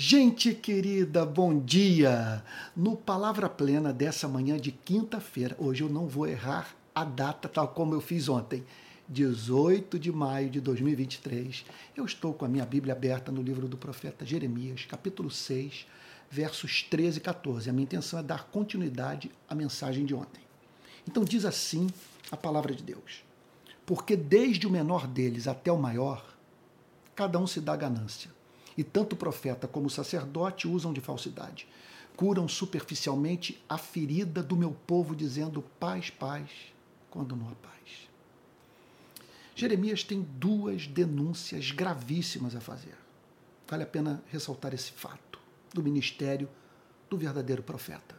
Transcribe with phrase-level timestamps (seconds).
[0.00, 2.44] Gente querida, bom dia!
[2.76, 7.66] No Palavra Plena dessa manhã de quinta-feira, hoje eu não vou errar a data tal
[7.66, 8.64] como eu fiz ontem,
[9.08, 11.64] 18 de maio de 2023.
[11.96, 15.84] Eu estou com a minha Bíblia aberta no livro do profeta Jeremias, capítulo 6,
[16.30, 17.68] versos 13 e 14.
[17.68, 20.44] A minha intenção é dar continuidade à mensagem de ontem.
[21.08, 21.88] Então diz assim
[22.30, 23.24] a palavra de Deus:
[23.84, 26.24] Porque desde o menor deles até o maior,
[27.16, 28.37] cada um se dá ganância
[28.78, 31.66] e tanto o profeta como o sacerdote usam de falsidade.
[32.16, 36.48] Curam superficialmente a ferida do meu povo, dizendo paz, paz,
[37.10, 38.08] quando não há paz.
[39.56, 42.96] Jeremias tem duas denúncias gravíssimas a fazer.
[43.66, 45.40] Vale a pena ressaltar esse fato
[45.74, 46.48] do ministério
[47.10, 48.14] do verdadeiro profeta.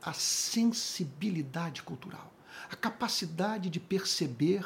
[0.00, 2.32] A sensibilidade cultural,
[2.70, 4.64] a capacidade de perceber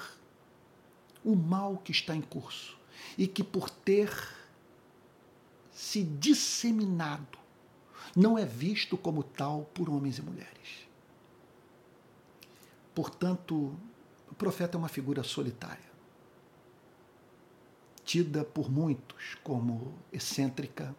[1.24, 2.76] o mal que está em curso
[3.16, 4.10] e que, por ter
[5.80, 7.38] se disseminado,
[8.14, 10.86] não é visto como tal por homens e mulheres.
[12.94, 13.74] Portanto,
[14.30, 15.90] o profeta é uma figura solitária,
[18.04, 20.94] tida por muitos como excêntrica,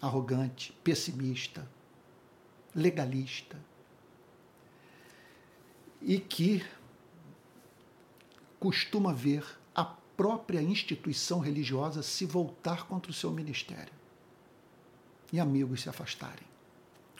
[0.00, 1.70] arrogante, pessimista,
[2.74, 3.60] legalista,
[6.00, 6.64] e que
[8.58, 9.44] costuma ver
[10.22, 13.92] própria instituição religiosa se voltar contra o seu ministério
[15.32, 16.46] e amigos se afastarem,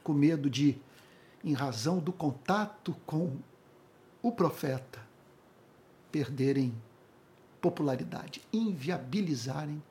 [0.05, 0.79] com medo de,
[1.43, 3.39] em razão do contato com
[4.23, 5.05] o profeta,
[6.13, 6.73] perderem
[7.61, 9.83] popularidade, inviabilizarem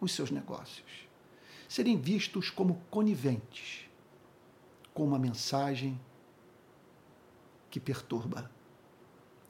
[0.00, 1.08] os seus negócios,
[1.68, 3.90] serem vistos como coniventes
[4.94, 6.00] com uma mensagem
[7.68, 8.48] que perturba,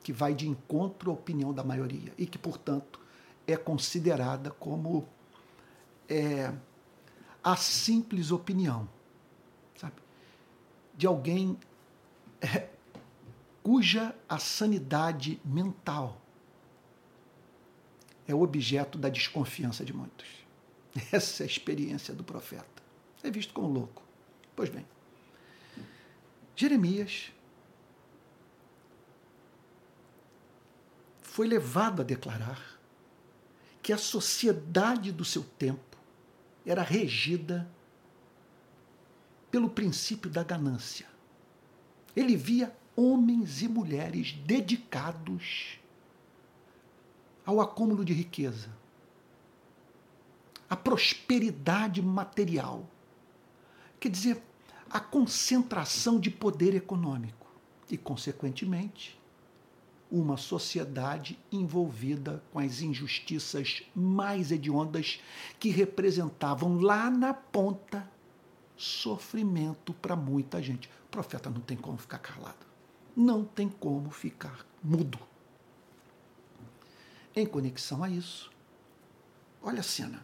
[0.03, 3.02] que vai de encontro à opinião da maioria e que, portanto,
[3.47, 5.09] é considerada como
[6.09, 6.53] é,
[7.43, 8.89] a simples opinião,
[9.77, 9.97] sabe?
[10.95, 11.59] De alguém
[12.41, 12.69] é,
[13.63, 16.21] cuja a sanidade mental
[18.27, 20.29] é objeto da desconfiança de muitos.
[21.11, 22.83] Essa é a experiência do profeta.
[23.23, 24.03] É visto como louco.
[24.55, 24.85] Pois bem,
[26.57, 27.33] Jeremias
[31.23, 32.72] foi levado a declarar
[33.83, 35.99] que a sociedade do seu tempo
[36.65, 37.69] era regida
[39.51, 41.07] pelo princípio da ganância.
[42.15, 45.79] Ele via homens e mulheres dedicados
[47.45, 48.71] ao acúmulo de riqueza,
[50.71, 52.89] à prosperidade material,
[53.99, 54.43] quer dizer,
[54.89, 57.51] à concentração de poder econômico
[57.91, 59.19] e, consequentemente,
[60.13, 65.19] uma sociedade envolvida com as injustiças mais hediondas
[65.59, 68.07] que representavam lá na ponta
[68.77, 70.87] sofrimento para muita gente.
[71.07, 72.67] O profeta não tem como ficar calado.
[73.17, 75.19] Não tem como ficar mudo.
[77.35, 78.53] Em conexão a isso,
[79.63, 80.23] olha a cena.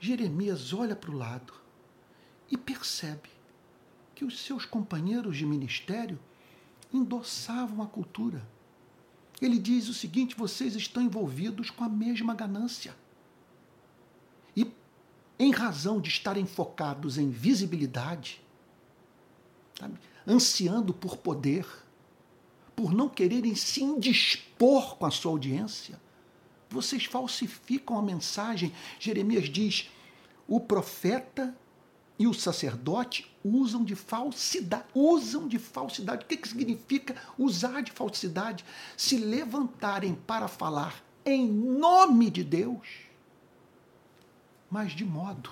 [0.00, 1.52] Jeremias olha para o lado
[2.50, 3.28] e percebe
[4.14, 6.18] que os seus companheiros de ministério
[6.90, 8.42] endossavam a cultura
[9.44, 12.94] ele diz o seguinte: vocês estão envolvidos com a mesma ganância.
[14.56, 14.70] E,
[15.38, 18.40] em razão de estarem focados em visibilidade,
[19.78, 21.66] sabe, ansiando por poder,
[22.74, 26.00] por não quererem se indispor com a sua audiência,
[26.70, 28.72] vocês falsificam a mensagem.
[28.98, 29.88] Jeremias diz:
[30.46, 31.56] o profeta
[32.18, 34.84] e o sacerdote usam de falsidade.
[34.92, 36.24] Usam de falsidade.
[36.24, 38.64] O que, que significa usar de falsidade?
[38.96, 42.88] Se levantarem para falar em nome de Deus,
[44.70, 45.50] mas de modo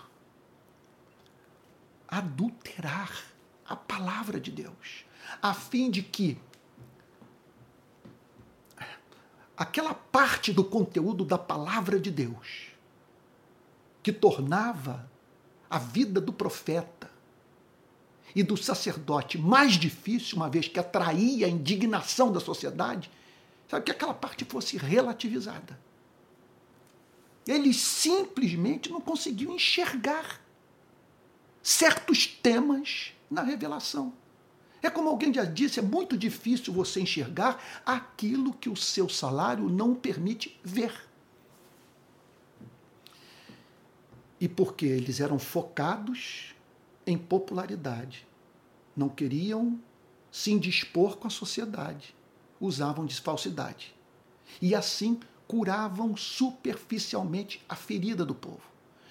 [2.09, 3.13] adulterar
[3.65, 5.05] a palavra de Deus,
[5.43, 6.39] a fim de que
[9.57, 12.69] aquela parte do conteúdo da palavra de Deus
[14.03, 15.11] que tornava
[15.69, 17.11] a vida do profeta
[18.35, 23.11] e do sacerdote mais difícil, uma vez que atraía a indignação da sociedade,
[23.69, 25.79] sabe, que aquela parte fosse relativizada.
[27.47, 30.41] Eles simplesmente não conseguiam enxergar
[31.63, 34.13] certos temas na revelação.
[34.83, 39.69] É como alguém já disse, é muito difícil você enxergar aquilo que o seu salário
[39.69, 41.06] não permite ver.
[44.41, 46.55] E porque eles eram focados
[47.07, 48.27] em popularidade.
[48.97, 49.79] Não queriam
[50.31, 52.15] se indispor com a sociedade.
[52.61, 53.95] Usavam de falsidade.
[54.61, 58.63] E assim curavam superficialmente a ferida do povo.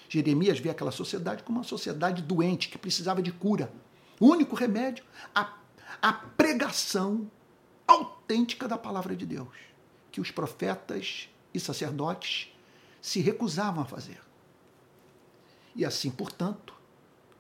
[0.10, 3.72] Jeremias vê aquela sociedade como uma sociedade doente, que precisava de cura.
[4.20, 5.54] O único remédio, a,
[6.02, 7.30] a pregação
[7.88, 9.56] autêntica da palavra de Deus,
[10.12, 12.54] que os profetas e sacerdotes
[13.02, 14.25] se recusavam a fazer.
[15.76, 16.74] E assim, portanto,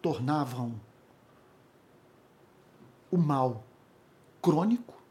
[0.01, 0.79] tornavam
[3.09, 3.63] o mal
[4.41, 5.01] crônico,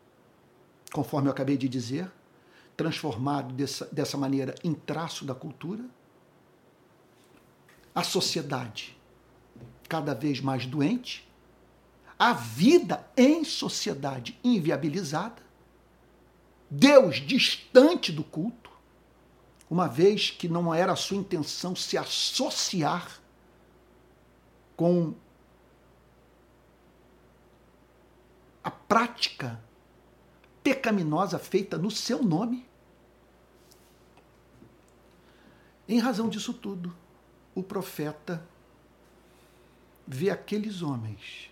[0.93, 2.11] conforme eu acabei de dizer,
[2.76, 5.85] transformado dessa, dessa maneira em traço da cultura,
[7.94, 8.97] a sociedade
[9.88, 11.29] cada vez mais doente,
[12.19, 15.43] a vida em sociedade inviabilizada,
[16.71, 18.63] Deus distante do culto,
[19.69, 23.20] uma vez que não era a sua intenção se associar
[24.76, 25.14] com
[28.62, 29.62] a prática
[30.62, 32.66] pecaminosa feita no seu nome.
[35.87, 36.94] Em razão disso tudo,
[37.55, 38.46] o profeta
[40.06, 41.50] vê aqueles homens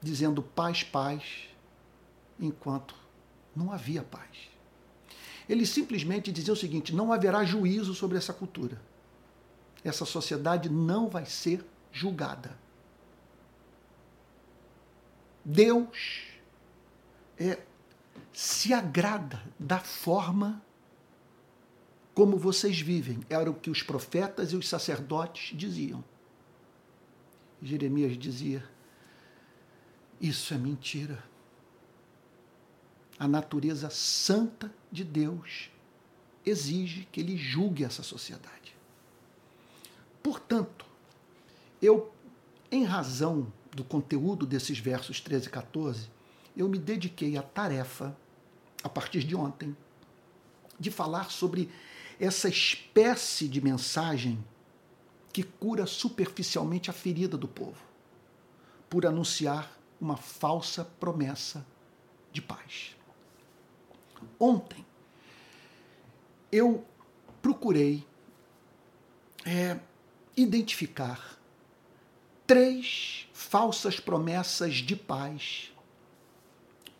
[0.00, 1.48] dizendo paz, paz,
[2.38, 2.94] enquanto
[3.54, 4.55] não havia paz.
[5.48, 8.80] Ele simplesmente dizia o seguinte: não haverá juízo sobre essa cultura.
[9.84, 12.58] Essa sociedade não vai ser julgada.
[15.44, 16.24] Deus
[17.38, 17.58] é,
[18.32, 20.60] se agrada da forma
[22.12, 23.20] como vocês vivem.
[23.30, 26.02] Era o que os profetas e os sacerdotes diziam.
[27.62, 28.64] Jeremias dizia:
[30.20, 31.22] Isso é mentira.
[33.18, 35.70] A natureza santa de Deus
[36.44, 38.76] exige que ele julgue essa sociedade.
[40.22, 40.84] Portanto,
[41.80, 42.12] eu,
[42.70, 46.10] em razão do conteúdo desses versos 13 e 14,
[46.56, 48.16] eu me dediquei à tarefa,
[48.82, 49.76] a partir de ontem,
[50.78, 51.70] de falar sobre
[52.18, 54.42] essa espécie de mensagem
[55.32, 57.82] que cura superficialmente a ferida do povo,
[58.88, 59.70] por anunciar
[60.00, 61.66] uma falsa promessa
[62.32, 62.95] de paz.
[64.38, 64.84] Ontem,
[66.50, 66.84] eu
[67.42, 68.04] procurei
[69.44, 69.78] é,
[70.36, 71.38] identificar
[72.46, 75.72] três falsas promessas de paz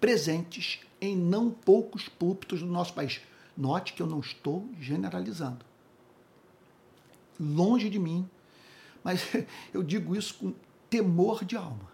[0.00, 3.20] presentes em não poucos púlpitos do nosso país.
[3.56, 5.64] Note que eu não estou generalizando.
[7.38, 8.28] Longe de mim,
[9.02, 9.22] mas
[9.72, 10.54] eu digo isso com
[10.88, 11.90] temor de alma,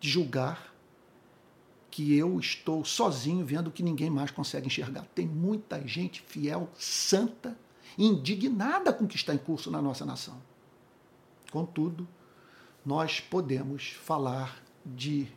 [0.00, 0.71] de julgar
[1.92, 5.04] que eu estou sozinho vendo que ninguém mais consegue enxergar.
[5.14, 7.56] Tem muita gente fiel, santa,
[7.98, 10.40] indignada com o que está em curso na nossa nação.
[11.50, 12.08] Contudo,
[12.84, 15.28] nós podemos falar de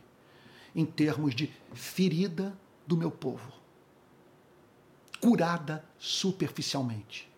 [0.74, 3.52] em termos de ferida do meu povo,
[5.20, 7.30] curada superficialmente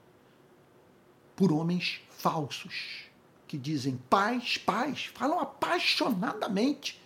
[1.35, 3.05] por homens falsos
[3.49, 6.98] que dizem paz, paz, falam apaixonadamente.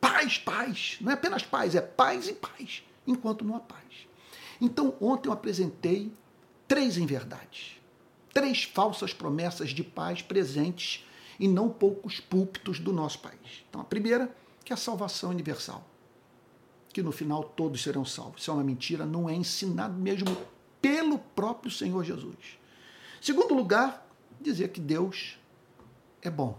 [0.00, 0.96] Paz, paz.
[1.00, 3.82] Não é apenas paz, é paz e paz, enquanto não há paz.
[4.60, 6.12] Então, ontem eu apresentei
[6.66, 7.80] três inverdades,
[8.32, 11.06] três falsas promessas de paz presentes
[11.38, 13.64] em não poucos púlpitos do nosso país.
[13.68, 14.34] Então, a primeira
[14.68, 15.82] que é a salvação universal.
[16.92, 18.42] Que no final todos serão salvos.
[18.42, 20.36] Isso é uma mentira, não é ensinado mesmo
[20.82, 22.58] pelo próprio Senhor Jesus.
[23.18, 24.06] Segundo lugar,
[24.38, 25.38] dizer que Deus
[26.20, 26.58] é bom.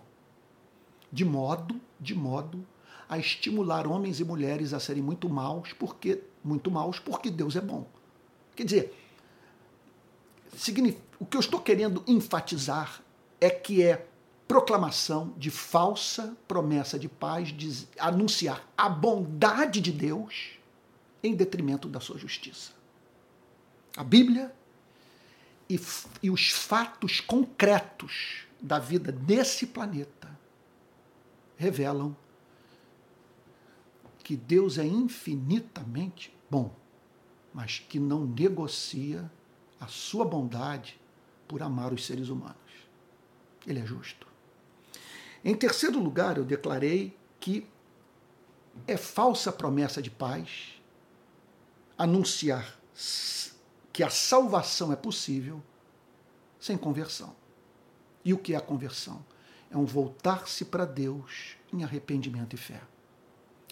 [1.11, 2.65] De modo, de modo
[3.09, 7.61] a estimular homens e mulheres a serem muito maus, porque muito maus, porque Deus é
[7.61, 7.87] bom.
[8.55, 8.93] Quer dizer,
[11.19, 13.01] o que eu estou querendo enfatizar
[13.41, 14.05] é que é
[14.47, 20.51] proclamação de falsa promessa de paz, de anunciar a bondade de Deus
[21.23, 22.71] em detrimento da sua justiça.
[23.97, 24.53] A Bíblia
[25.69, 25.79] e,
[26.21, 30.29] e os fatos concretos da vida desse planeta
[31.57, 32.15] revelam
[34.29, 36.71] que Deus é infinitamente bom,
[37.51, 39.27] mas que não negocia
[39.79, 41.01] a sua bondade
[41.47, 42.55] por amar os seres humanos.
[43.65, 44.27] Ele é justo.
[45.43, 47.67] Em terceiro lugar, eu declarei que
[48.85, 50.79] é falsa promessa de paz
[51.97, 52.79] anunciar
[53.91, 55.59] que a salvação é possível
[56.59, 57.35] sem conversão.
[58.23, 59.25] E o que é a conversão?
[59.71, 62.79] É um voltar-se para Deus em arrependimento e fé.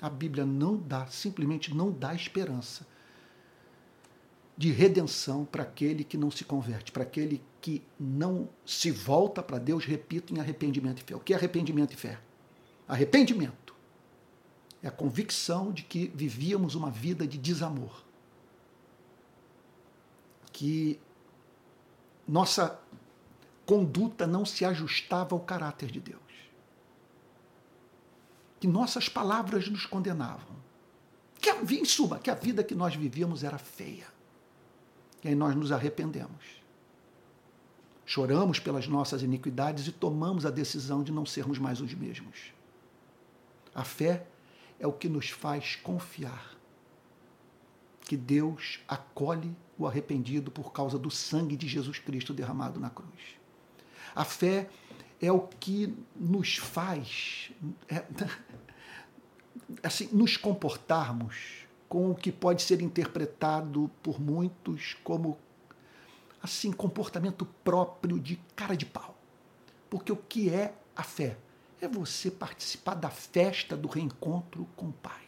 [0.02, 2.86] A Bíblia não dá, simplesmente não dá esperança
[4.58, 9.60] de redenção para aquele que não se converte, para aquele que não se volta para
[9.60, 11.16] Deus, repito, em arrependimento e fé.
[11.16, 12.20] O que é arrependimento e fé?
[12.88, 13.76] Arrependimento
[14.82, 18.04] é a convicção de que vivíamos uma vida de desamor.
[20.52, 21.00] Que
[22.28, 22.80] nossa
[23.66, 26.27] conduta não se ajustava ao caráter de Deus.
[28.60, 30.56] Que nossas palavras nos condenavam.
[31.40, 34.08] Que, em suma, que a vida que nós vivíamos era feia.
[35.24, 36.58] E aí nós nos arrependemos.
[38.06, 42.54] Choramos pelas nossas iniquidades e tomamos a decisão de não sermos mais os mesmos.
[43.76, 44.26] A fé
[44.80, 46.58] é o que nos faz confiar
[48.08, 53.36] que Deus acolhe o arrependido por causa do sangue de Jesus Cristo derramado na cruz.
[54.16, 54.87] A fé é
[55.32, 57.52] o que nos faz
[57.90, 58.04] é,
[59.84, 65.38] assim, nos comportarmos com o que pode ser interpretado por muitos como
[66.42, 69.16] assim comportamento próprio de cara de pau.
[69.90, 71.38] Porque o que é a fé?
[71.80, 75.27] É você participar da festa do reencontro com o Pai.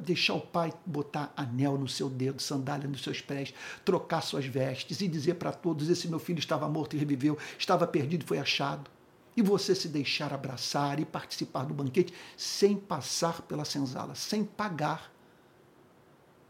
[0.00, 3.52] Deixar o pai botar anel no seu dedo, sandália nos seus pés,
[3.84, 7.86] trocar suas vestes e dizer para todos: esse meu filho estava morto e reviveu, estava
[7.86, 8.90] perdido e foi achado.
[9.36, 15.10] E você se deixar abraçar e participar do banquete sem passar pela senzala, sem pagar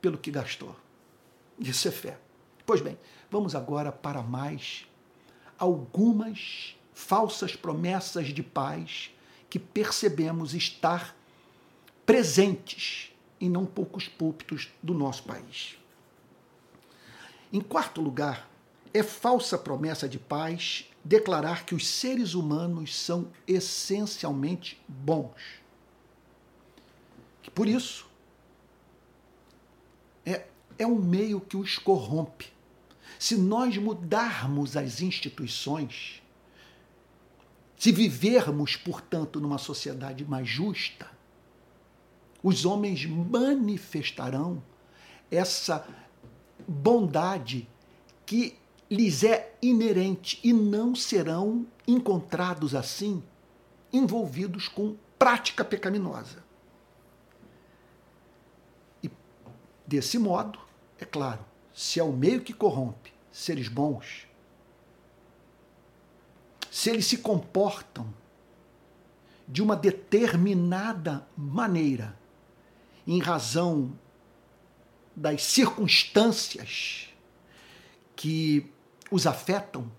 [0.00, 0.74] pelo que gastou.
[1.58, 2.18] Isso é fé.
[2.66, 2.98] Pois bem,
[3.30, 4.86] vamos agora para mais
[5.58, 9.10] algumas falsas promessas de paz
[9.48, 11.16] que percebemos estar
[12.04, 13.11] presentes
[13.42, 15.76] em não poucos púlpitos do nosso país.
[17.52, 18.48] Em quarto lugar,
[18.94, 25.60] é falsa promessa de paz declarar que os seres humanos são essencialmente bons.
[27.52, 28.06] Por isso
[30.24, 30.46] é,
[30.78, 32.46] é um meio que os corrompe.
[33.18, 36.22] Se nós mudarmos as instituições,
[37.76, 41.10] se vivermos, portanto, numa sociedade mais justa,
[42.42, 44.62] os homens manifestarão
[45.30, 45.86] essa
[46.66, 47.68] bondade
[48.26, 48.56] que
[48.90, 53.22] lhes é inerente e não serão encontrados assim
[53.92, 56.42] envolvidos com prática pecaminosa.
[59.02, 59.10] E
[59.86, 60.58] desse modo,
[60.98, 64.26] é claro, se é o meio que corrompe seres bons,
[66.70, 68.12] se eles se comportam
[69.46, 72.16] de uma determinada maneira,
[73.06, 73.92] em razão
[75.14, 77.08] das circunstâncias
[78.14, 78.70] que
[79.10, 79.90] os afetam,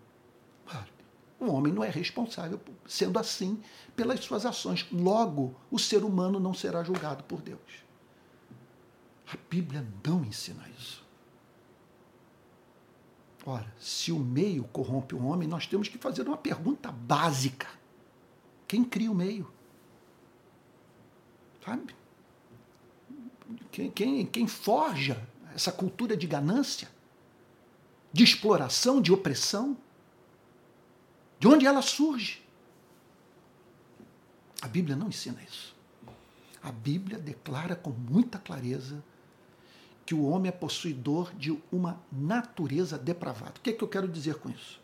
[1.43, 3.61] o homem não é responsável, sendo assim,
[3.95, 4.87] pelas suas ações.
[4.91, 7.59] Logo, o ser humano não será julgado por Deus.
[9.27, 11.03] A Bíblia não ensina isso.
[13.45, 17.67] Ora, se o meio corrompe o homem, nós temos que fazer uma pergunta básica:
[18.65, 19.51] quem cria o meio?
[21.65, 21.93] Sabe?
[23.73, 26.87] Quem, quem, quem forja essa cultura de ganância,
[28.13, 29.75] de exploração, de opressão?
[31.39, 32.45] De onde ela surge?
[34.61, 35.75] A Bíblia não ensina isso.
[36.61, 39.03] A Bíblia declara com muita clareza
[40.05, 43.55] que o homem é possuidor de uma natureza depravada.
[43.57, 44.79] O que é que eu quero dizer com isso?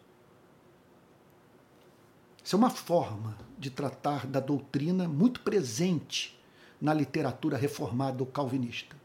[2.43, 6.38] Isso é uma forma de tratar da doutrina muito presente
[6.81, 8.95] na literatura reformada ou calvinista.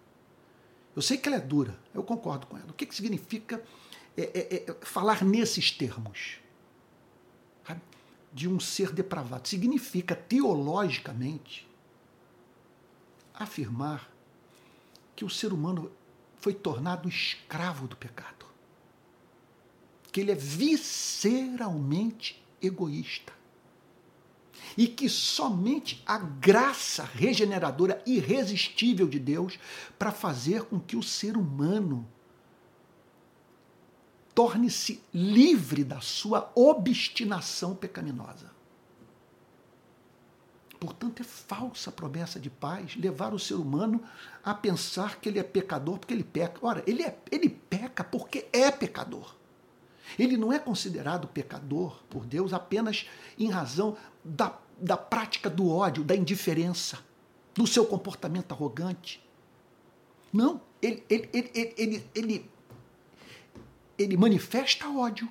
[0.95, 2.71] Eu sei que ela é dura, eu concordo com ela.
[2.71, 3.61] O que, que significa
[4.17, 6.39] é, é, é, falar nesses termos?
[8.33, 9.47] De um ser depravado.
[9.49, 11.69] Significa, teologicamente,
[13.33, 14.11] afirmar
[15.15, 15.93] que o ser humano
[16.39, 18.45] foi tornado escravo do pecado.
[20.11, 23.33] Que ele é visceralmente egoísta
[24.77, 29.59] e que somente a graça regeneradora irresistível de Deus
[29.99, 32.07] para fazer com que o ser humano
[34.35, 38.53] torne-se livre da sua obstinação pecaminosa.
[40.81, 44.03] Portanto, é falsa a promessa de paz levar o ser humano
[44.45, 46.59] a pensar que ele é pecador porque ele peca.
[46.61, 49.35] Ora, ele, é, ele peca porque é pecador.
[50.19, 53.07] Ele não é considerado pecador por Deus apenas
[53.39, 56.99] em razão da da prática do ódio, da indiferença,
[57.55, 59.23] do seu comportamento arrogante.
[60.33, 62.51] Não, ele, ele, ele, ele, ele,
[63.97, 65.29] ele manifesta ódio.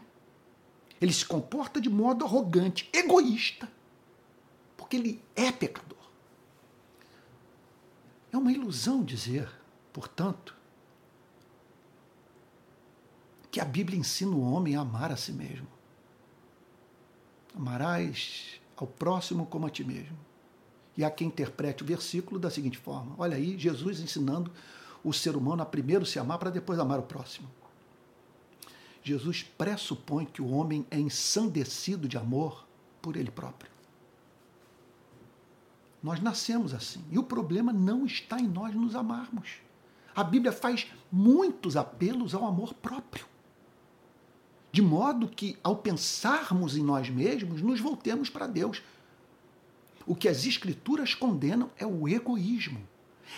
[1.02, 3.70] Ele se comporta de modo arrogante, egoísta,
[4.78, 5.98] porque ele é pecador.
[8.32, 9.50] É uma ilusão dizer,
[9.92, 10.56] portanto,
[13.54, 15.68] que a Bíblia ensina o homem a amar a si mesmo.
[17.56, 20.18] Amarás ao próximo como a ti mesmo.
[20.98, 24.52] E há quem interprete o versículo da seguinte forma: olha aí, Jesus ensinando
[25.04, 27.48] o ser humano a primeiro se amar para depois amar o próximo.
[29.04, 32.66] Jesus pressupõe que o homem é ensandecido de amor
[33.04, 33.72] por ele próprio.
[36.02, 37.04] Nós nascemos assim.
[37.12, 39.58] E o problema não está em nós nos amarmos.
[40.16, 43.32] A Bíblia faz muitos apelos ao amor próprio.
[44.74, 48.82] De modo que, ao pensarmos em nós mesmos, nos voltemos para Deus.
[50.04, 52.82] O que as Escrituras condenam é o egoísmo.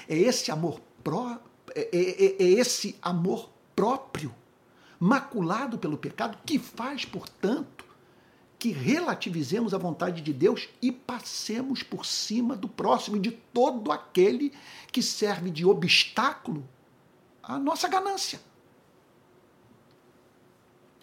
[0.08, 1.38] É esse amor pró
[1.75, 4.34] é, é, é, é esse amor próprio,
[4.98, 7.84] maculado pelo pecado, que faz, portanto,
[8.58, 13.92] que relativizemos a vontade de Deus e passemos por cima do próximo e de todo
[13.92, 14.54] aquele
[14.89, 16.65] que serve de obstáculo
[17.44, 18.39] à nossa ganância.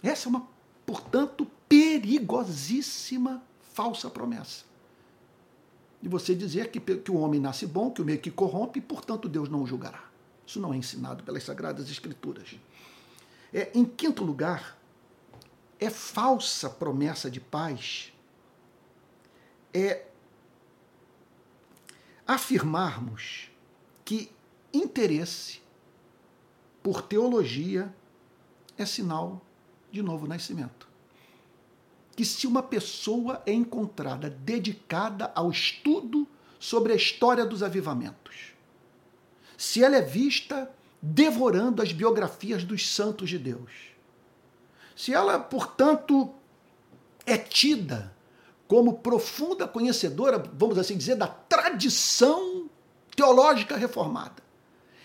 [0.02, 0.48] Essa é uma,
[0.84, 3.42] portanto, perigosíssima
[3.72, 4.64] falsa promessa.
[6.02, 8.82] E você dizer que, que o homem nasce bom, que o meio que corrompe, e,
[8.82, 10.04] portanto, Deus não o julgará.
[10.44, 12.56] Isso não é ensinado pelas Sagradas Escrituras.
[13.52, 14.76] É, em quinto lugar,
[15.78, 18.12] é falsa promessa de paz
[19.74, 20.06] é
[22.26, 23.50] afirmarmos
[24.04, 24.30] que
[24.72, 25.60] interesse
[26.82, 27.94] por teologia
[28.76, 29.40] é sinal
[29.92, 30.88] de novo nascimento.
[32.16, 36.26] Que se uma pessoa é encontrada dedicada ao estudo
[36.58, 38.52] sobre a história dos avivamentos,
[39.56, 40.68] se ela é vista
[41.00, 43.70] devorando as biografias dos santos de Deus,
[44.96, 46.32] se ela, portanto,
[47.24, 48.12] é tida
[48.66, 52.68] como profunda conhecedora, vamos assim dizer, da tradição
[53.14, 54.41] teológica reformada.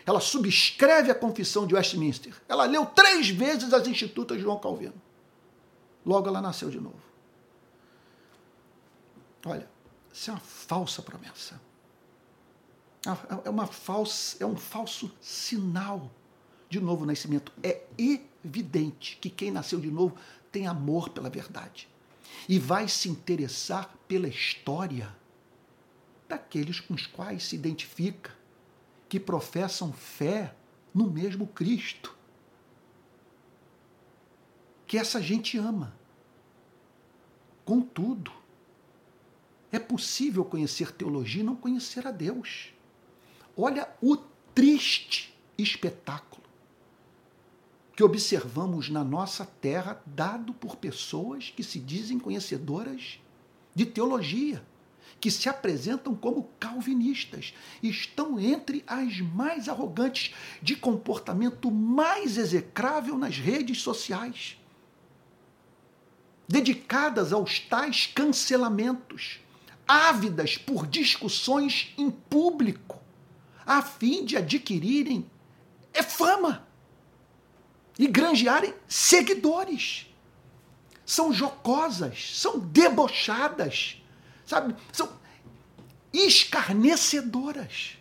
[0.08, 2.34] Ela subscreve a confissão de Westminster.
[2.48, 4.94] Ela leu três vezes as Institutas de João Calvino.
[6.06, 7.02] Logo ela nasceu de novo.
[9.46, 9.70] Olha,
[10.14, 11.60] isso é uma falsa promessa.
[13.44, 16.10] É, uma falsa, é um falso sinal
[16.70, 17.52] de novo nascimento.
[17.62, 20.16] É evidente que quem nasceu de novo
[20.54, 21.90] tem amor pela verdade
[22.48, 25.14] e vai se interessar pela história
[26.30, 28.37] daqueles com os quais se identifica,
[29.10, 30.54] que professam fé
[30.94, 32.16] no mesmo Cristo.
[34.86, 35.96] Que essa gente ama.
[37.66, 38.32] Contudo,
[39.72, 42.74] é possível conhecer teologia e não conhecer a Deus.
[43.56, 44.16] Olha o
[44.56, 46.48] triste espetáculo
[47.98, 53.20] que observamos na nossa terra, dado por pessoas que se dizem conhecedoras
[53.74, 54.64] de teologia,
[55.20, 63.38] que se apresentam como calvinistas, estão entre as mais arrogantes, de comportamento mais execrável nas
[63.38, 64.58] redes sociais,
[66.48, 69.40] dedicadas aos tais cancelamentos,
[69.88, 73.02] ávidas por discussões em público,
[73.66, 75.30] a fim de adquirirem
[75.94, 76.66] é fama
[77.98, 80.08] e granjearem seguidores.
[81.06, 84.02] São jocosas, são debochadas,
[84.48, 84.74] sabe?
[84.92, 85.10] São
[86.12, 87.98] escarnecedoras.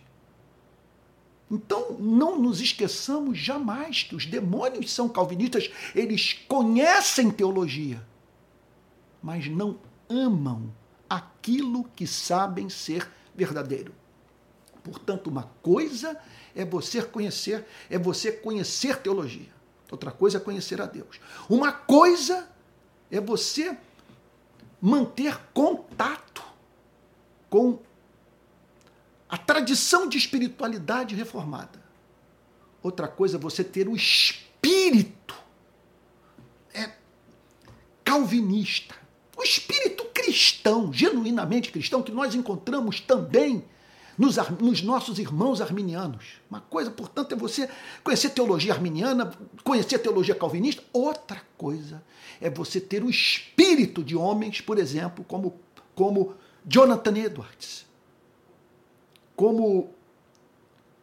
[1.51, 8.05] Então, não nos esqueçamos jamais que os demônios são calvinistas, eles conhecem teologia,
[9.23, 9.79] mas não
[10.09, 10.73] amam
[11.09, 13.95] aquilo que sabem ser verdadeiro.
[14.83, 16.19] Portanto, uma coisa
[16.55, 19.55] é você conhecer, é você conhecer teologia.
[19.91, 21.21] Outra coisa é conhecer a Deus.
[21.49, 22.49] Uma coisa
[23.09, 23.77] é você
[24.87, 26.45] manter contato
[27.51, 27.81] com
[29.29, 31.83] a tradição de espiritualidade reformada.
[32.81, 35.35] Outra coisa é você ter o espírito
[36.73, 36.93] é,
[38.05, 38.95] calvinista,
[39.37, 43.65] o espírito cristão, genuinamente cristão, que nós encontramos também
[44.19, 46.41] nos, nos, nossos irmãos arminianos.
[46.49, 47.69] Uma coisa, portanto, é você
[48.03, 50.83] conhecer teologia arminiana, conhecer teologia calvinista.
[50.93, 52.03] Outra coisa
[52.41, 55.59] é você ter o espírito de homens, por exemplo, como,
[55.95, 57.87] como Jonathan Edwards,
[59.35, 59.91] como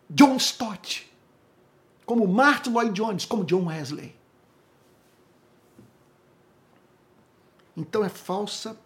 [0.09, 1.11] John Stott,
[2.05, 4.15] como Martin Lloyd Jones, como John Wesley.
[7.75, 8.77] Então é falsa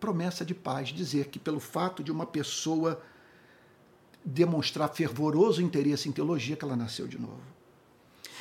[0.00, 3.00] promessa de paz, dizer que pelo fato de uma pessoa
[4.24, 7.40] demonstrar fervoroso interesse em teologia que ela nasceu de novo.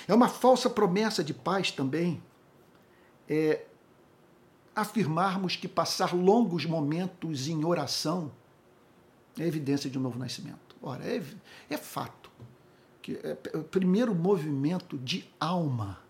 [0.08, 2.22] É uma falsa promessa de paz também
[3.28, 3.65] é,
[4.76, 8.32] afirmarmos que passar longos momentos em oração
[9.38, 10.76] é evidência de um novo nascimento.
[10.82, 11.24] Ora, é,
[11.69, 12.32] é fato
[13.02, 16.02] que é, o primeiro movimento de alma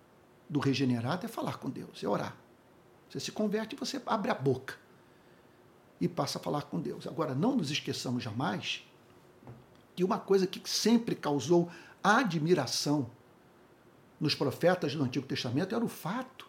[0.49, 2.35] do regenerado é falar com Deus, é orar.
[3.09, 4.75] Você se converte e você abre a boca
[5.99, 7.07] e passa a falar com Deus.
[7.07, 8.83] Agora, não nos esqueçamos jamais
[9.95, 11.69] que uma coisa que sempre causou
[12.03, 13.09] admiração
[14.19, 16.47] nos profetas do Antigo Testamento era o fato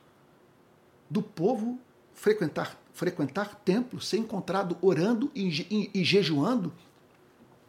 [1.09, 1.79] do povo
[2.15, 6.73] frequentar, frequentar templos, ser encontrado orando e, e, e jejuando,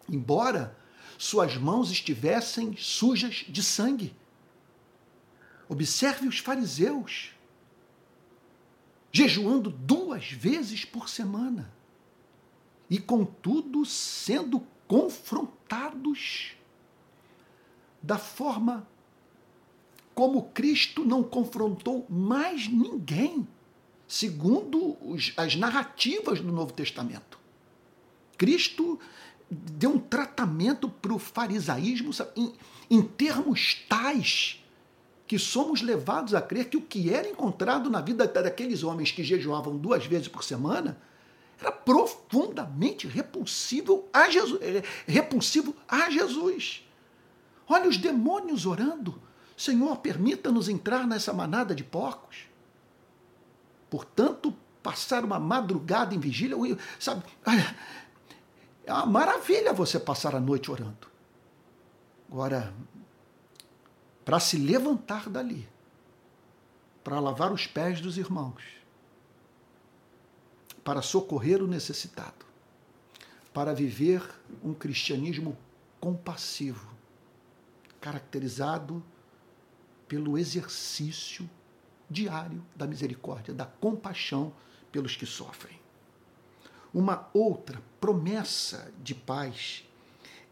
[0.10, 0.78] embora
[1.18, 4.16] suas mãos estivessem sujas de sangue.
[5.70, 7.32] Observe os fariseus
[9.12, 11.72] jejuando duas vezes por semana
[12.90, 16.52] e, contudo, sendo confrontados
[18.02, 18.88] da forma
[20.14, 23.48] como Cristo não confrontou mais ninguém,
[24.08, 27.40] segundo os, as narrativas do Novo Testamento.
[28.38, 29.00] Cristo
[29.50, 32.54] deu um tratamento para o farisaísmo em,
[32.90, 34.61] em termos tais
[35.32, 39.24] que somos levados a crer que o que era encontrado na vida daqueles homens que
[39.24, 40.98] jejuavam duas vezes por semana
[41.58, 44.62] era profundamente repulsivo a Jesus.
[44.62, 46.86] Eh, repulsivo a Jesus.
[47.66, 49.22] Olha os demônios orando.
[49.56, 52.40] Senhor, permita-nos entrar nessa manada de porcos.
[53.90, 56.58] Portanto, passar uma madrugada em vigília,
[57.00, 57.24] sabe?
[58.84, 61.08] É uma maravilha você passar a noite orando.
[62.30, 62.74] Agora,
[64.32, 65.68] para se levantar dali,
[67.04, 68.64] para lavar os pés dos irmãos,
[70.86, 72.46] para socorrer o necessitado,
[73.54, 74.24] para viver
[74.64, 75.58] um cristianismo
[76.00, 76.96] compassivo,
[78.00, 79.04] caracterizado
[80.08, 81.50] pelo exercício
[82.10, 84.54] diário da misericórdia, da compaixão
[84.94, 85.78] pelos que sofrem.
[86.94, 89.86] Uma outra promessa de paz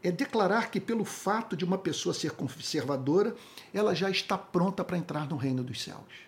[0.02, 3.36] é declarar que, pelo fato de uma pessoa ser conservadora,
[3.74, 6.28] ela já está pronta para entrar no reino dos céus.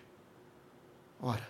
[1.20, 1.48] Ora,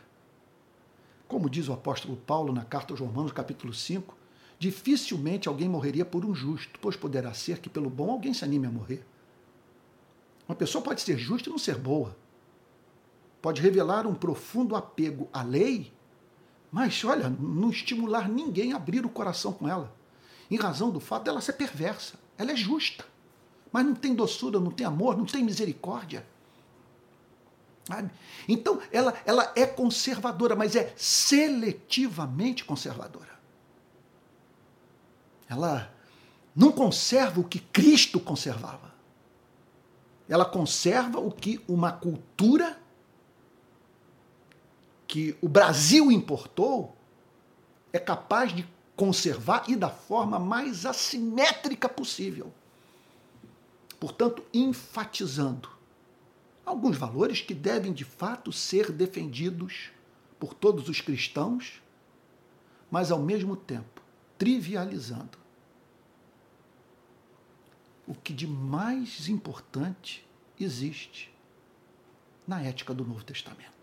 [1.27, 4.17] como diz o apóstolo Paulo na carta aos Romanos, capítulo 5,
[4.59, 8.67] dificilmente alguém morreria por um justo, pois poderá ser que pelo bom alguém se anime
[8.67, 9.05] a morrer.
[10.49, 12.17] Uma pessoa pode ser justa e não ser boa.
[13.41, 15.93] Pode revelar um profundo apego à lei
[16.73, 19.95] mas, olha, não estimular ninguém a abrir o coração com ela,
[20.53, 22.15] em razão do fato dela ser perversa.
[22.37, 23.07] Ela é justa,
[23.73, 26.27] mas não tem doçura, não tem amor, não tem misericórdia.
[28.47, 33.33] Então, ela, ela é conservadora, mas é seletivamente conservadora.
[35.49, 35.93] Ela
[36.55, 38.93] não conserva o que Cristo conservava.
[40.29, 42.79] Ela conserva o que uma cultura
[45.07, 46.97] que o Brasil importou
[47.93, 52.53] é capaz de conservar e da forma mais assimétrica possível.
[53.99, 55.71] Portanto, enfatizando
[56.65, 59.91] alguns valores que devem de fato ser defendidos
[60.39, 61.81] por todos os cristãos,
[62.91, 64.03] mas ao mesmo tempo
[64.37, 65.39] trivializando
[68.07, 70.27] o que de mais importante
[70.59, 71.33] existe
[72.47, 73.82] na ética do Novo Testamento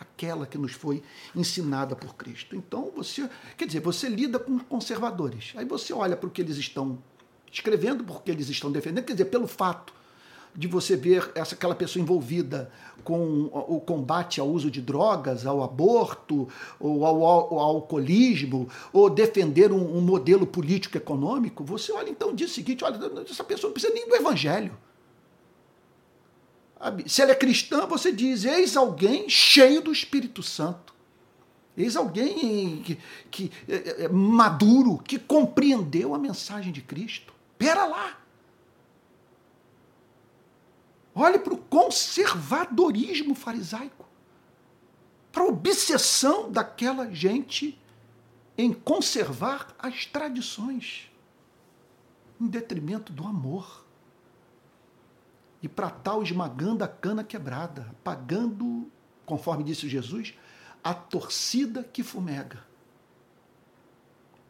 [0.00, 1.02] aquela que nos foi
[1.36, 2.56] ensinada por Cristo.
[2.56, 5.52] Então você, quer dizer, você lida com conservadores.
[5.56, 6.98] Aí você olha para o que eles estão
[7.52, 9.92] escrevendo, porque eles estão defendendo, quer dizer, pelo fato
[10.54, 12.70] de você ver essa, aquela pessoa envolvida
[13.04, 19.08] com o combate ao uso de drogas, ao aborto, ou ao, ao, ao alcoolismo, ou
[19.08, 23.72] defender um, um modelo político-econômico, você olha então diz o seguinte: olha, essa pessoa não
[23.72, 24.76] precisa nem do evangelho.
[27.06, 30.94] Se ela é cristã, você diz: eis alguém cheio do Espírito Santo.
[31.76, 32.98] Eis alguém que,
[33.30, 37.32] que é, é, maduro, que compreendeu a mensagem de Cristo.
[37.58, 38.18] Pera lá.
[41.14, 44.06] Olhe para o conservadorismo farisaico,
[45.30, 47.78] para a obsessão daquela gente
[48.56, 51.10] em conservar as tradições,
[52.40, 53.84] em detrimento do amor
[55.62, 58.90] e para tal esmagando a cana quebrada, apagando,
[59.26, 60.34] conforme disse Jesus,
[60.82, 62.64] a torcida que fumega,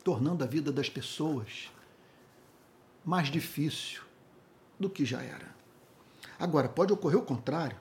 [0.04, 1.70] tornando a vida das pessoas
[3.04, 4.02] mais difícil
[4.78, 5.54] do que já era.
[6.38, 7.78] Agora, pode ocorrer o contrário,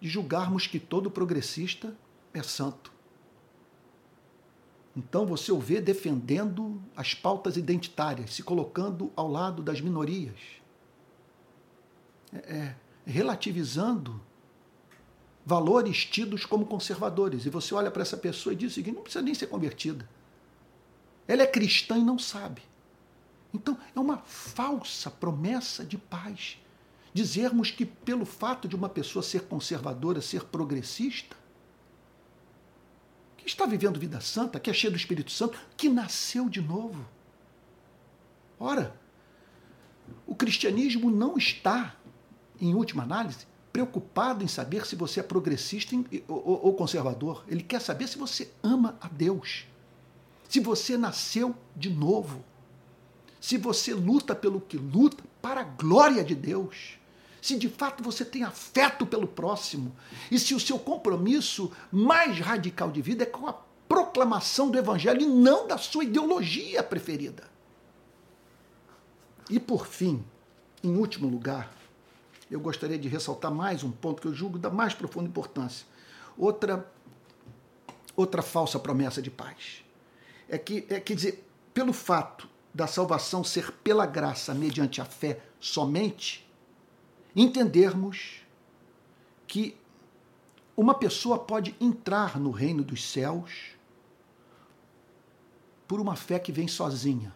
[0.00, 1.94] de julgarmos que todo progressista
[2.32, 2.92] é santo.
[4.96, 10.59] Então você o vê defendendo as pautas identitárias, se colocando ao lado das minorias
[12.32, 14.20] é, é, relativizando
[15.44, 17.46] valores tidos como conservadores.
[17.46, 20.08] E você olha para essa pessoa e diz o seguinte: não precisa nem ser convertida.
[21.26, 22.62] Ela é cristã e não sabe.
[23.52, 26.58] Então, é uma falsa promessa de paz.
[27.12, 31.36] Dizermos que, pelo fato de uma pessoa ser conservadora, ser progressista,
[33.36, 37.04] que está vivendo vida santa, que é cheia do Espírito Santo, que nasceu de novo.
[38.58, 38.94] Ora,
[40.26, 41.96] o cristianismo não está
[42.60, 45.96] em última análise, preocupado em saber se você é progressista
[46.28, 47.44] ou conservador.
[47.48, 49.66] Ele quer saber se você ama a Deus.
[50.48, 52.44] Se você nasceu de novo.
[53.40, 56.98] Se você luta pelo que luta para a glória de Deus.
[57.40, 59.94] Se de fato você tem afeto pelo próximo.
[60.30, 63.54] E se o seu compromisso mais radical de vida é com a
[63.88, 67.44] proclamação do Evangelho e não da sua ideologia preferida.
[69.48, 70.24] E por fim,
[70.82, 71.79] em último lugar,
[72.50, 75.86] eu gostaria de ressaltar mais um ponto que eu julgo da mais profunda importância.
[76.36, 76.90] Outra,
[78.16, 79.84] outra falsa promessa de paz.
[80.48, 85.40] É que, é, quer dizer, pelo fato da salvação ser pela graça mediante a fé
[85.60, 86.48] somente,
[87.34, 88.42] entendermos
[89.46, 89.76] que
[90.76, 93.76] uma pessoa pode entrar no reino dos céus
[95.86, 97.34] por uma fé que vem sozinha.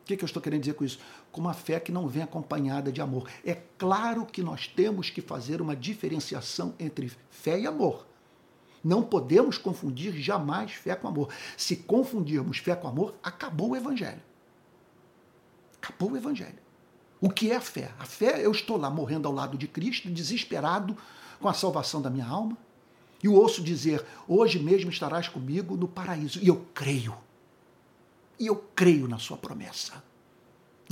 [0.00, 0.98] O que, que eu estou querendo dizer com isso?
[1.32, 3.28] Com uma fé que não vem acompanhada de amor.
[3.44, 8.06] É claro que nós temos que fazer uma diferenciação entre fé e amor.
[8.84, 11.28] Não podemos confundir jamais fé com amor.
[11.56, 14.20] Se confundirmos fé com amor, acabou o evangelho.
[15.80, 16.58] Acabou o evangelho.
[17.20, 17.92] O que é a fé?
[17.98, 20.96] A fé, eu estou lá morrendo ao lado de Cristo, desesperado
[21.40, 22.58] com a salvação da minha alma,
[23.22, 26.40] e o ouço dizer: Hoje mesmo estarás comigo no paraíso.
[26.42, 27.16] E eu creio.
[28.40, 30.02] E eu creio na sua promessa,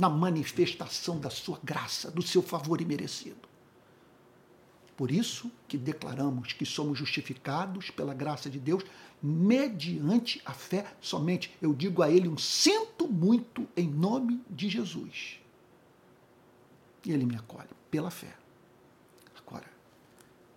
[0.01, 3.47] na manifestação da sua graça, do seu favor imerecido.
[4.97, 8.83] Por isso que declaramos que somos justificados pela graça de Deus
[9.21, 11.55] mediante a fé somente.
[11.61, 15.39] Eu digo a ele um sinto muito em nome de Jesus.
[17.05, 18.35] E ele me acolhe pela fé.
[19.37, 19.69] Agora,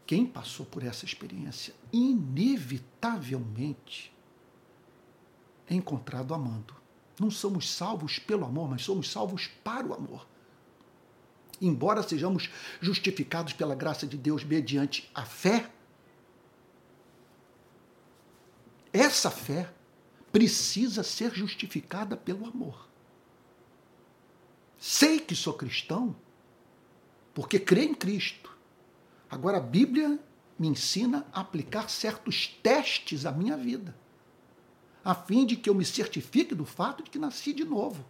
[0.06, 4.10] quem passou por essa experiência, inevitavelmente
[5.68, 6.82] é encontrado amando.
[7.18, 10.26] Não somos salvos pelo amor, mas somos salvos para o amor.
[11.60, 12.50] Embora sejamos
[12.80, 15.70] justificados pela graça de Deus mediante a fé,
[18.92, 19.72] essa fé
[20.32, 22.88] precisa ser justificada pelo amor.
[24.76, 26.16] Sei que sou cristão
[27.32, 28.56] porque creio em Cristo.
[29.30, 30.18] Agora a Bíblia
[30.58, 33.94] me ensina a aplicar certos testes à minha vida
[35.04, 38.04] a fim de que eu me certifique do fato de que nasci de novo.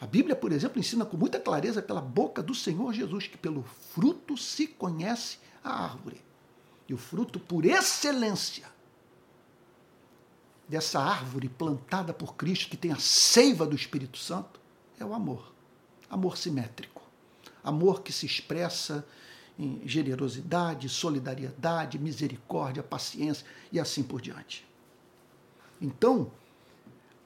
[0.00, 3.62] A Bíblia, por exemplo, ensina com muita clareza pela boca do Senhor Jesus que pelo
[3.94, 6.20] fruto se conhece a árvore.
[6.88, 8.66] E o fruto por excelência
[10.68, 14.60] dessa árvore plantada por Cristo, que tem a seiva do Espírito Santo,
[14.98, 15.52] é o amor.
[16.10, 17.02] Amor simétrico.
[17.62, 19.06] Amor que se expressa
[19.58, 24.66] em generosidade, solidariedade, misericórdia, paciência e assim por diante.
[25.82, 26.30] Então,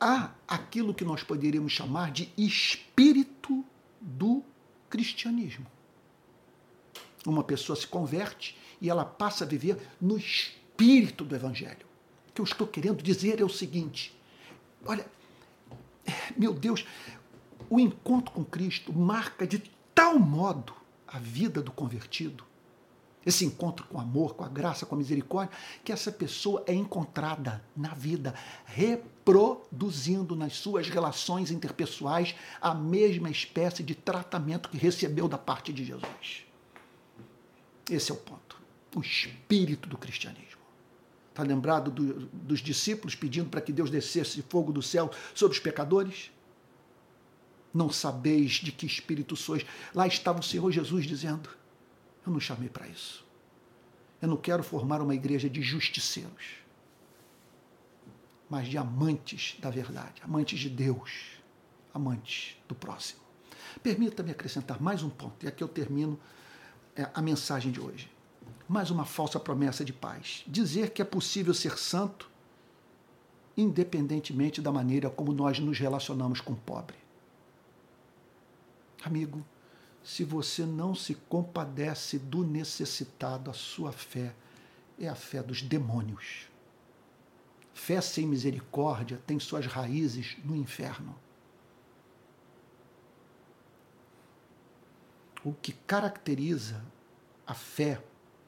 [0.01, 3.63] há aquilo que nós poderíamos chamar de espírito
[4.01, 4.43] do
[4.89, 5.67] cristianismo.
[7.27, 11.87] Uma pessoa se converte e ela passa a viver no espírito do evangelho.
[12.29, 14.19] O que eu estou querendo dizer é o seguinte:
[14.87, 15.07] olha,
[16.35, 16.87] meu Deus,
[17.69, 19.59] o encontro com Cristo marca de
[19.95, 20.73] tal modo
[21.07, 22.45] a vida do convertido
[23.27, 27.61] esse encontro com amor, com a graça, com a misericórdia, que essa pessoa é encontrada
[27.77, 28.33] na vida,
[28.65, 35.85] reproduzindo nas suas relações interpessoais a mesma espécie de tratamento que recebeu da parte de
[35.85, 36.45] Jesus.
[37.91, 38.57] Esse é o ponto.
[38.95, 40.63] O espírito do cristianismo.
[41.31, 45.63] Está lembrado do, dos discípulos pedindo para que Deus descesse fogo do céu sobre os
[45.63, 46.31] pecadores?
[47.75, 49.67] Não sabeis de que espírito sois.
[49.95, 51.51] Lá estava o Senhor Jesus dizendo:
[52.27, 53.25] eu não chamei para isso.
[54.21, 56.57] Eu não quero formar uma igreja de justiceiros,
[58.49, 61.39] mas de amantes da verdade, amantes de Deus,
[61.95, 63.21] amantes do próximo.
[63.83, 66.19] Permita-me acrescentar mais um ponto, e aqui eu termino
[66.97, 68.11] é, a mensagem de hoje.
[68.69, 70.43] Mais uma falsa promessa de paz.
[70.47, 72.31] Dizer que é possível ser santo
[73.57, 76.97] independentemente da maneira como nós nos relacionamos com o pobre.
[79.03, 79.45] Amigo,
[80.07, 84.33] se você não se compadece do necessitado, a sua fé
[84.97, 86.49] é a fé dos demônios.
[87.75, 91.19] Fé sem misericórdia tem suas raízes no inferno.
[95.43, 96.85] O que caracteriza
[97.45, 98.01] a fé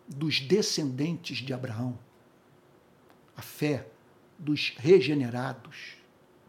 [0.07, 1.99] dos descendentes de Abraão,
[3.37, 3.89] a fé
[4.39, 5.97] dos regenerados,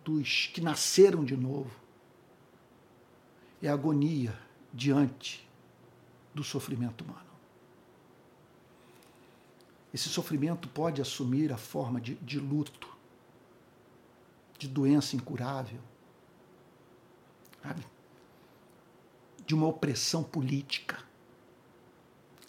[0.06, 1.76] dos que nasceram de novo,
[3.60, 5.48] é a agonia diante
[6.34, 7.30] do sofrimento humano.
[9.94, 12.88] Esse sofrimento pode assumir a forma de, de luto,
[14.58, 15.80] de doença incurável,
[17.64, 17.86] sabe?
[19.46, 21.04] de uma opressão política,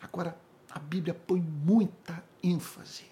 [0.00, 0.36] Agora,
[0.70, 3.04] a Bíblia põe muita ênfase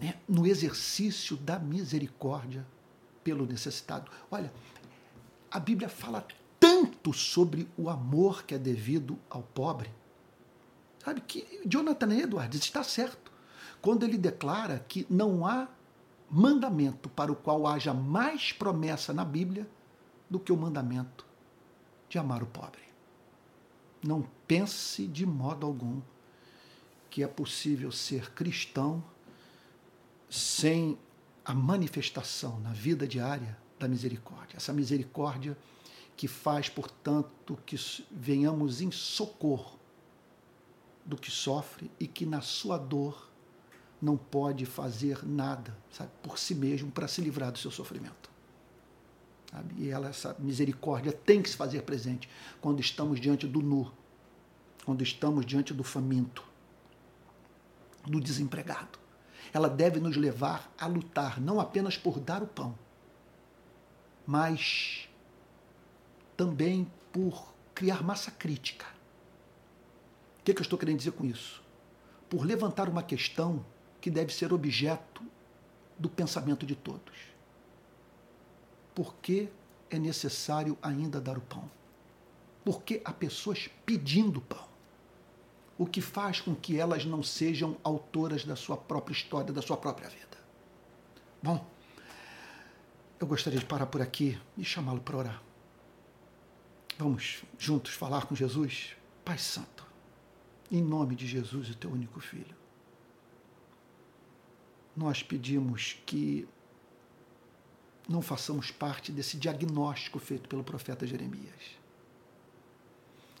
[0.00, 2.66] né, no exercício da misericórdia
[3.22, 4.10] pelo necessitado.
[4.30, 4.52] Olha,
[5.50, 6.26] a Bíblia fala
[6.82, 9.90] tanto sobre o amor que é devido ao pobre.
[11.04, 13.30] Sabe que Jonathan Edwards está certo
[13.80, 15.68] quando ele declara que não há
[16.30, 19.68] mandamento para o qual haja mais promessa na Bíblia
[20.30, 21.26] do que o mandamento
[22.08, 22.82] de amar o pobre.
[24.02, 26.00] Não pense de modo algum
[27.10, 29.04] que é possível ser cristão
[30.30, 30.98] sem
[31.44, 34.56] a manifestação na vida diária da misericórdia.
[34.56, 35.56] Essa misericórdia
[36.16, 37.76] que faz, portanto, que
[38.10, 39.78] venhamos em socorro
[41.04, 43.30] do que sofre e que na sua dor
[44.00, 48.30] não pode fazer nada sabe, por si mesmo para se livrar do seu sofrimento.
[49.50, 49.74] Sabe?
[49.78, 52.28] E ela, essa misericórdia tem que se fazer presente
[52.60, 53.92] quando estamos diante do nu,
[54.84, 56.44] quando estamos diante do faminto,
[58.04, 58.98] do desempregado.
[59.52, 62.76] Ela deve nos levar a lutar não apenas por dar o pão,
[64.26, 65.08] mas
[66.36, 68.86] também por criar massa crítica.
[70.40, 71.62] O que, que eu estou querendo dizer com isso?
[72.28, 73.64] Por levantar uma questão
[74.00, 75.22] que deve ser objeto
[75.98, 77.14] do pensamento de todos.
[78.94, 79.48] Por que
[79.88, 81.70] é necessário ainda dar o pão?
[82.64, 84.66] Porque há pessoas pedindo pão.
[85.78, 89.76] O que faz com que elas não sejam autoras da sua própria história, da sua
[89.76, 90.38] própria vida.
[91.42, 91.64] Bom,
[93.18, 95.42] eu gostaria de parar por aqui e chamá-lo para orar.
[97.02, 98.94] Vamos juntos falar com Jesus?
[99.24, 99.84] Pai Santo,
[100.70, 102.62] em nome de Jesus, o teu único filho
[104.96, 106.46] nós pedimos que
[108.08, 111.78] não façamos parte desse diagnóstico feito pelo profeta Jeremias.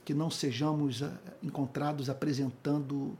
[0.04, 3.16] Que não sejamos eh, encontrados apresentando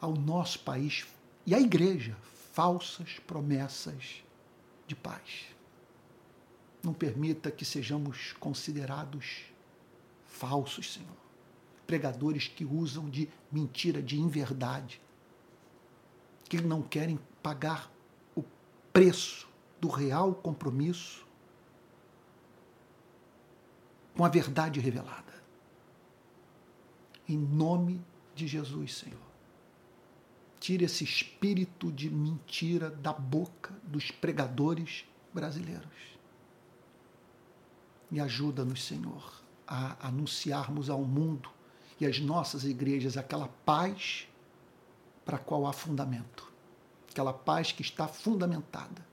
[0.00, 1.06] ao nosso país
[1.46, 2.16] e à igreja
[2.52, 4.22] falsas promessas
[4.86, 5.46] de paz.
[6.88, 9.42] Não permita que sejamos considerados
[10.24, 11.18] falsos, Senhor.
[11.86, 14.98] Pregadores que usam de mentira, de inverdade,
[16.48, 17.92] que não querem pagar
[18.34, 18.42] o
[18.90, 19.46] preço
[19.78, 21.26] do real compromisso
[24.16, 25.34] com a verdade revelada.
[27.28, 28.00] Em nome
[28.34, 29.28] de Jesus, Senhor.
[30.58, 36.17] Tire esse espírito de mentira da boca dos pregadores brasileiros.
[38.10, 41.50] E ajuda-nos, Senhor, a anunciarmos ao mundo
[42.00, 44.26] e às nossas igrejas aquela paz
[45.24, 46.48] para a qual há fundamento
[47.18, 49.04] aquela paz que está fundamentada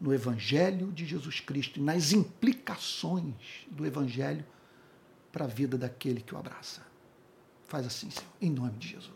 [0.00, 4.44] no Evangelho de Jesus Cristo e nas implicações do Evangelho
[5.30, 6.80] para a vida daquele que o abraça.
[7.66, 9.10] Faz assim, Senhor, em nome de Jesus.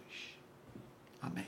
[1.23, 1.47] Amém.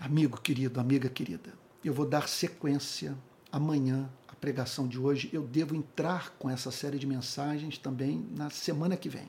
[0.00, 3.16] Amigo querido, amiga querida, eu vou dar sequência
[3.50, 4.10] amanhã
[4.42, 5.30] pregação de hoje.
[5.32, 9.26] Eu devo entrar com essa série de mensagens também na semana que vem.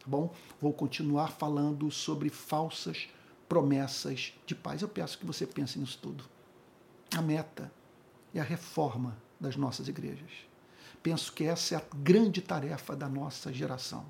[0.00, 0.34] Tá bom?
[0.60, 3.08] Vou continuar falando sobre falsas
[3.48, 4.82] promessas de paz.
[4.82, 6.24] Eu peço que você pense nisso tudo.
[7.16, 7.70] A meta
[8.34, 10.30] é a reforma das nossas igrejas.
[11.04, 14.04] Penso que essa é a grande tarefa da nossa geração: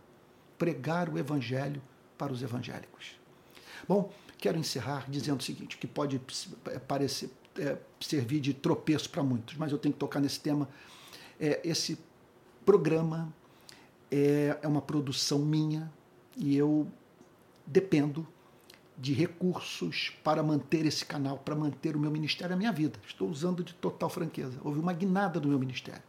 [0.56, 1.82] pregar o evangelho
[2.16, 3.20] para os evangélicos.
[3.86, 6.18] Bom, quero encerrar dizendo o seguinte, que pode
[6.88, 10.68] parecer é, servir de tropeço para muitos, mas eu tenho que tocar nesse tema.
[11.40, 11.98] É, esse
[12.64, 13.32] programa
[14.10, 15.90] é, é uma produção minha
[16.36, 16.86] e eu
[17.66, 18.26] dependo
[18.96, 22.98] de recursos para manter esse canal, para manter o meu ministério, a minha vida.
[23.06, 24.58] Estou usando de total franqueza.
[24.64, 26.02] Houve uma guinada do meu ministério.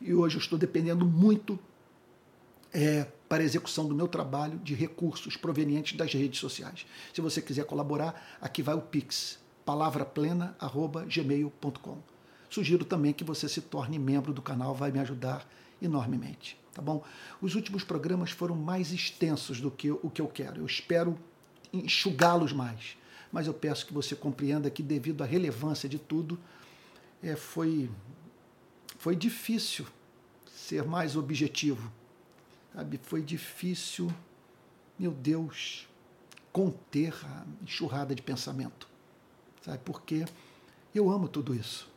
[0.00, 1.58] E hoje eu estou dependendo muito
[2.72, 6.86] é, para a execução do meu trabalho de recursos provenientes das redes sociais.
[7.12, 11.98] Se você quiser colaborar, aqui vai o Pix, palavraplena.gmail.com.
[12.48, 15.48] Sugiro também que você se torne membro do canal, vai me ajudar
[15.80, 16.58] enormemente.
[16.72, 17.04] Tá bom?
[17.40, 20.60] Os últimos programas foram mais extensos do que o que eu quero.
[20.60, 21.18] Eu espero
[21.72, 22.96] enxugá-los mais.
[23.32, 26.38] Mas eu peço que você compreenda que, devido à relevância de tudo,
[27.22, 27.88] é, foi,
[28.98, 29.86] foi difícil
[30.50, 31.92] ser mais objetivo.
[32.74, 33.00] Sabe?
[33.02, 34.12] Foi difícil,
[34.98, 35.88] meu Deus,
[36.52, 38.89] conter a enxurrada de pensamento.
[39.62, 39.78] Sabe?
[39.84, 40.24] Porque
[40.94, 41.88] eu amo tudo isso.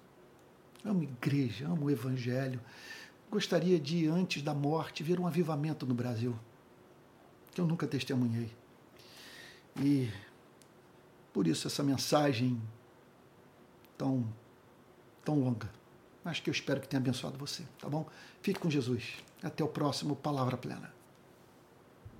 [0.83, 2.59] Amo igreja, amo o evangelho.
[3.31, 6.37] Gostaria de, antes da morte, ver um avivamento no Brasil,
[7.51, 8.51] que eu nunca testemunhei.
[9.77, 10.11] E
[11.31, 12.61] por isso essa mensagem
[13.97, 14.27] tão,
[15.23, 15.69] tão longa.
[16.23, 18.07] Mas que eu espero que tenha abençoado você, tá bom?
[18.41, 19.15] Fique com Jesus.
[19.41, 20.93] Até o próximo Palavra Plena.